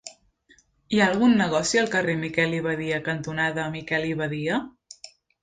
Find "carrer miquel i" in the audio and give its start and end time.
1.97-2.63